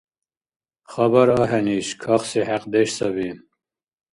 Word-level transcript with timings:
Хабар 0.91 1.29
ахӀен 1.41 1.67
иш, 1.77 1.87
кахси 2.01 2.41
хӀекьдеш 2.47 2.89
саби. 2.97 3.29